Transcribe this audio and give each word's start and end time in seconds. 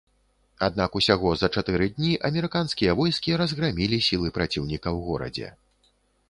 Аднак 0.67 0.95
усяго 0.99 1.33
за 1.41 1.49
чатыры 1.59 1.89
дні 1.97 2.13
амерыканскія 2.29 2.95
войскі 3.03 3.37
разграмілі 3.43 4.01
сілы 4.07 4.27
праціўніка 4.39 4.87
ў 4.97 4.99
горадзе. 5.13 5.47